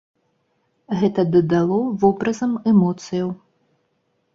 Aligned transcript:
Гэта 1.01 1.21
дадало 1.37 1.79
вобразам 2.03 2.59
эмоцыяў. 2.77 3.29